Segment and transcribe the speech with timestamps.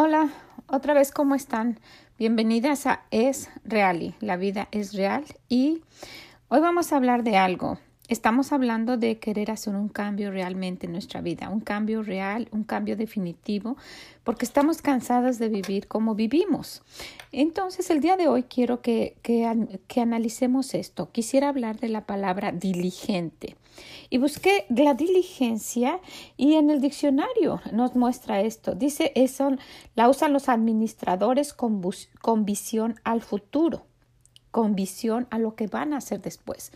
[0.00, 0.28] Hola,
[0.68, 1.80] otra vez, ¿cómo están?
[2.20, 5.82] Bienvenidas a Es Real, la vida es real y
[6.46, 10.92] hoy vamos a hablar de algo Estamos hablando de querer hacer un cambio realmente en
[10.92, 13.76] nuestra vida, un cambio real, un cambio definitivo,
[14.24, 16.80] porque estamos cansadas de vivir como vivimos.
[17.32, 21.12] Entonces, el día de hoy quiero que, que, analicemos esto.
[21.12, 23.56] Quisiera hablar de la palabra diligente.
[24.08, 26.00] Y busqué la diligencia
[26.38, 28.74] y en el diccionario nos muestra esto.
[28.74, 29.54] Dice eso,
[29.96, 31.82] la usan los administradores con,
[32.22, 33.84] con visión al futuro
[34.50, 36.72] con visión a lo que van a hacer después.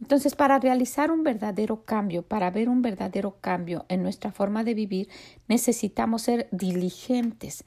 [0.00, 4.74] Entonces, para realizar un verdadero cambio, para ver un verdadero cambio en nuestra forma de
[4.74, 5.08] vivir,
[5.48, 7.64] necesitamos ser diligentes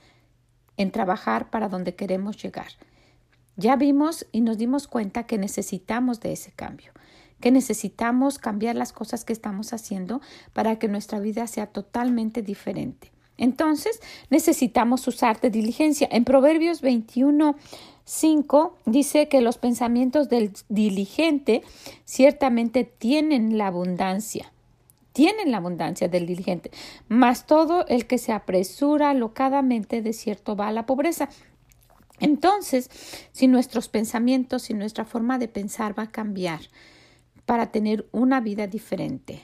[0.77, 2.67] en trabajar para donde queremos llegar.
[3.57, 6.94] Ya vimos y nos dimos cuenta que necesitamos de ese cambio,
[7.41, 10.21] que necesitamos cambiar las cosas que estamos haciendo
[10.54, 13.12] para que nuestra vida sea totalmente diferente.
[13.41, 16.08] Entonces, necesitamos usar de diligencia.
[16.12, 17.55] En Proverbios 21,
[18.05, 21.63] 5 dice que los pensamientos del diligente
[22.05, 24.54] ciertamente tienen la abundancia.
[25.12, 26.70] Tienen la abundancia del diligente,
[27.10, 31.27] mas todo el que se apresura locadamente de cierto va a la pobreza.
[32.20, 32.91] Entonces,
[33.32, 36.60] si nuestros pensamientos, si nuestra forma de pensar va a cambiar
[37.48, 39.41] para tener una vida diferente,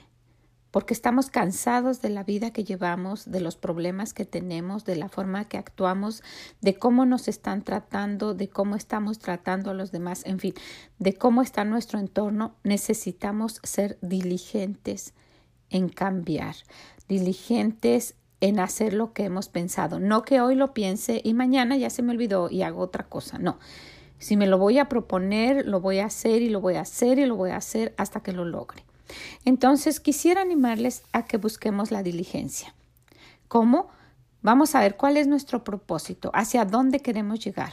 [0.78, 5.08] porque estamos cansados de la vida que llevamos, de los problemas que tenemos, de la
[5.08, 6.22] forma que actuamos,
[6.60, 10.54] de cómo nos están tratando, de cómo estamos tratando a los demás, en fin,
[11.00, 15.14] de cómo está nuestro entorno, necesitamos ser diligentes
[15.68, 16.54] en cambiar,
[17.08, 21.90] diligentes en hacer lo que hemos pensado, no que hoy lo piense y mañana ya
[21.90, 23.58] se me olvidó y hago otra cosa, no.
[24.20, 27.18] Si me lo voy a proponer, lo voy a hacer y lo voy a hacer
[27.18, 28.87] y lo voy a hacer hasta que lo logre.
[29.44, 32.74] Entonces, quisiera animarles a que busquemos la diligencia.
[33.48, 33.88] ¿Cómo?
[34.42, 37.72] Vamos a ver cuál es nuestro propósito, hacia dónde queremos llegar,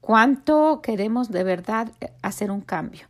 [0.00, 3.08] cuánto queremos de verdad hacer un cambio.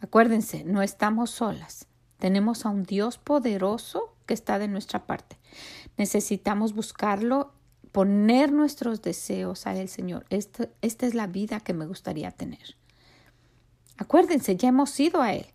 [0.00, 1.86] Acuérdense, no estamos solas,
[2.18, 5.38] tenemos a un Dios poderoso que está de nuestra parte.
[5.98, 7.52] Necesitamos buscarlo,
[7.92, 10.24] poner nuestros deseos a Él, Señor.
[10.30, 12.76] Esta, esta es la vida que me gustaría tener.
[13.98, 15.46] Acuérdense, ya hemos ido a Él.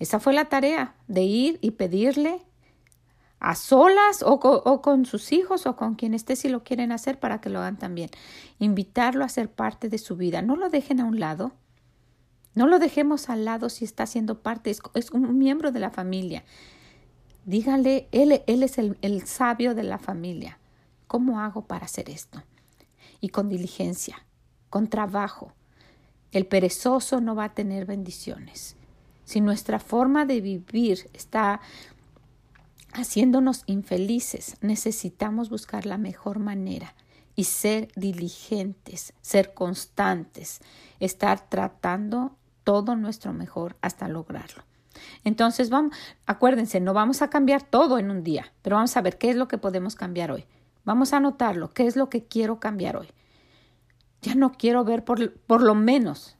[0.00, 2.42] Esa fue la tarea de ir y pedirle
[3.38, 4.40] a solas o,
[4.82, 7.78] con sus hijos o con quien esté si lo quieren hacer para que lo hagan
[7.78, 8.10] también.
[8.58, 10.40] Invitarlo a ser parte de su vida.
[10.40, 11.52] No lo dejen a un lado.
[12.54, 16.44] No lo dejemos al lado si está siendo parte, es, un miembro de la familia.
[17.44, 20.58] Dígale, él, él es el sabio de la familia.
[21.06, 22.42] ¿Cómo hago para hacer esto?
[23.20, 24.24] Y con diligencia,
[24.70, 25.52] con trabajo.
[26.32, 28.76] El perezoso no va a tener bendiciones
[29.30, 31.60] si nuestra forma de vivir está
[32.92, 36.96] haciéndonos infelices, necesitamos buscar la mejor manera
[37.36, 40.58] y ser diligentes, ser constantes,
[40.98, 44.64] estar tratando todo nuestro mejor hasta lograrlo.
[45.22, 45.96] Entonces, vamos,
[46.26, 49.36] acuérdense, no vamos a cambiar todo en un día, pero vamos a ver qué es
[49.36, 50.44] lo que podemos cambiar hoy.
[50.82, 53.06] Vamos a anotarlo, qué es lo que quiero cambiar hoy.
[54.22, 56.36] Ya no quiero ver por, por lo menos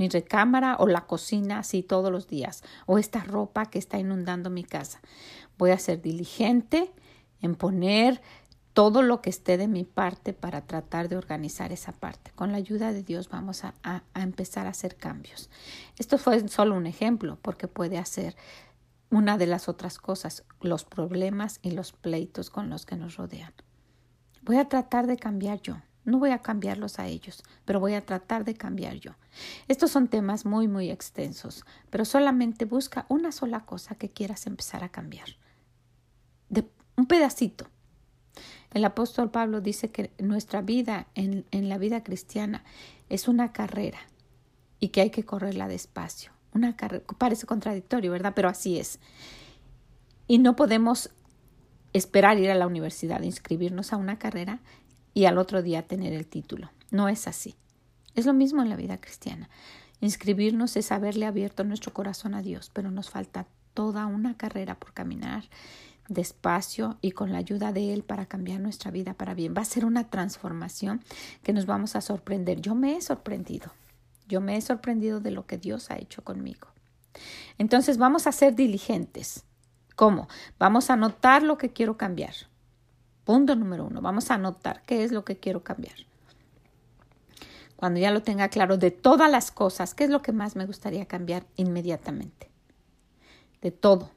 [0.00, 4.48] mi recámara o la cocina así todos los días, o esta ropa que está inundando
[4.48, 5.02] mi casa.
[5.58, 6.90] Voy a ser diligente
[7.42, 8.22] en poner
[8.72, 12.30] todo lo que esté de mi parte para tratar de organizar esa parte.
[12.34, 13.74] Con la ayuda de Dios vamos a,
[14.14, 15.50] empezar a hacer cambios.
[15.98, 18.36] Esto fue solo un ejemplo porque puede hacer
[19.10, 23.52] una de las otras cosas, los problemas y los pleitos con los que nos rodean.
[24.40, 25.76] Voy a tratar de cambiar yo.
[26.10, 29.12] No voy a cambiarlos a ellos, pero voy a tratar de cambiar yo.
[29.68, 34.82] Estos son temas muy, muy extensos, pero solamente busca una sola cosa que quieras empezar
[34.82, 35.28] a cambiar.
[36.48, 37.68] De un pedacito.
[38.72, 42.64] El apóstol Pablo dice que nuestra vida en, en la vida cristiana
[43.08, 44.00] es una carrera
[44.80, 46.32] y que hay que correrla despacio.
[46.52, 48.32] Una carrera, parece contradictorio, ¿verdad?
[48.34, 48.98] Pero así es.
[50.26, 51.10] Y no podemos
[51.92, 54.58] esperar ir a la universidad, inscribirnos a una carrera
[55.14, 56.70] y al otro día tener el título.
[56.90, 57.54] No es así.
[58.14, 59.48] Es lo mismo en la vida cristiana.
[60.00, 64.92] Inscribirnos es haberle abierto nuestro corazón a Dios, pero nos falta toda una carrera por
[64.92, 65.44] caminar
[66.10, 69.54] despacio y con la ayuda de Él para cambiar nuestra vida para bien.
[69.56, 71.02] Va a ser una transformación
[71.42, 72.60] que nos vamos a sorprender.
[72.60, 73.72] Yo me he sorprendido.
[74.28, 76.68] Yo me he sorprendido de lo que Dios ha hecho conmigo.
[77.58, 79.44] Entonces vamos a ser diligentes.
[79.94, 80.28] ¿Cómo?
[80.58, 82.34] Vamos a notar lo que quiero cambiar.
[83.24, 85.96] Punto número uno, vamos a anotar qué es lo que quiero cambiar.
[87.76, 90.66] Cuando ya lo tenga claro de todas las cosas, qué es lo que más me
[90.66, 92.50] gustaría cambiar inmediatamente.
[93.62, 94.10] De todo.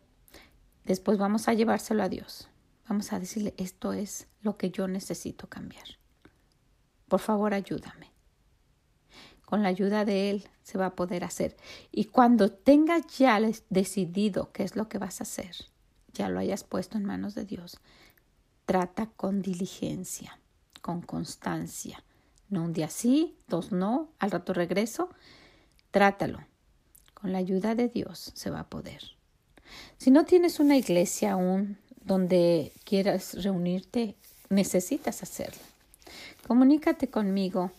[0.85, 2.49] Después vamos a llevárselo a Dios.
[2.89, 5.85] vamos a decirle, esto es lo que yo necesito cambiar.
[7.07, 8.11] Por favor, ayúdame.
[9.45, 11.55] Con la ayuda de Él se va a poder hacer.
[11.91, 13.39] Y cuando tengas ya
[13.69, 15.55] decidido qué es lo que vas a hacer,
[16.11, 17.79] ya lo hayas puesto en manos de Dios,
[18.65, 20.39] trata con diligencia,
[20.81, 22.03] con constancia.
[22.49, 25.09] No un día sí, dos no, al rato regreso.
[25.91, 26.39] Trátalo.
[27.13, 29.01] Con la ayuda de Dios se va a poder.
[29.97, 34.15] Si no tienes una iglesia aún donde quieras reunirte,
[34.49, 35.61] necesitas hacerlo.
[36.47, 37.71] Comunícate conmigo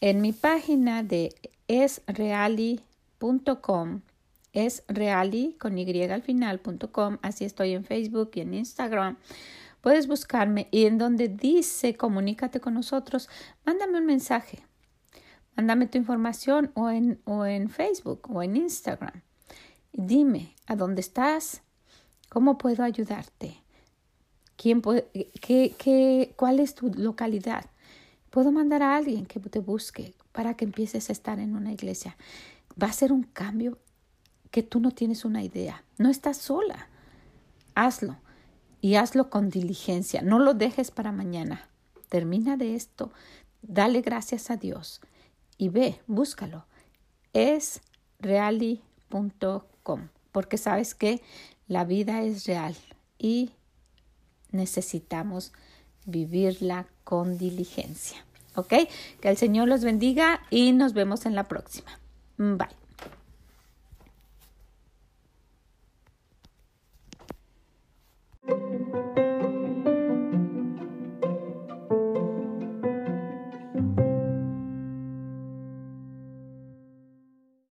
[0.00, 1.34] en mi página de
[1.66, 2.82] esreali.com
[4.54, 9.16] es reali con y al final.com, así estoy en Facebook y en Instagram.
[9.84, 13.28] Puedes buscarme y en donde dice comunícate con nosotros,
[13.66, 14.60] mándame un mensaje.
[15.56, 19.20] Mándame tu información o en, o en Facebook o en Instagram.
[19.92, 21.60] Dime a dónde estás,
[22.30, 23.62] cómo puedo ayudarte,
[24.56, 25.06] quién puede,
[25.42, 27.66] qué, qué, cuál es tu localidad.
[28.30, 32.16] Puedo mandar a alguien que te busque para que empieces a estar en una iglesia.
[32.82, 33.76] Va a ser un cambio
[34.50, 35.84] que tú no tienes una idea.
[35.98, 36.88] No estás sola.
[37.74, 38.23] Hazlo
[38.84, 40.20] y hazlo con diligencia.
[40.20, 41.70] No lo dejes para mañana.
[42.10, 43.10] Termina de esto.
[43.62, 45.00] Dale gracias a Dios
[45.56, 46.66] y ve, búscalo.
[47.32, 47.80] Es
[48.18, 51.22] reali.com porque sabes que
[51.66, 52.76] la vida es real
[53.18, 53.52] y
[54.50, 55.54] necesitamos
[56.04, 58.18] vivirla con diligencia.
[58.54, 58.74] ¿Ok?
[59.22, 61.98] Que el Señor los bendiga y nos vemos en la próxima.
[62.36, 62.83] Bye.